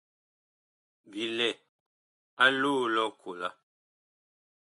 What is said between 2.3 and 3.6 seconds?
a loo lʼ ɔkola.